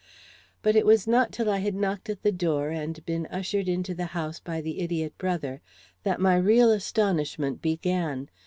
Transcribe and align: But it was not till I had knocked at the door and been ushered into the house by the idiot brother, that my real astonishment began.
But 0.63 0.75
it 0.75 0.83
was 0.83 1.05
not 1.05 1.31
till 1.31 1.47
I 1.47 1.59
had 1.59 1.75
knocked 1.75 2.09
at 2.09 2.23
the 2.23 2.31
door 2.31 2.69
and 2.71 3.05
been 3.05 3.27
ushered 3.29 3.69
into 3.69 3.93
the 3.93 4.05
house 4.17 4.39
by 4.39 4.59
the 4.59 4.79
idiot 4.79 5.15
brother, 5.19 5.61
that 6.01 6.19
my 6.19 6.37
real 6.37 6.71
astonishment 6.71 7.61
began. 7.61 8.29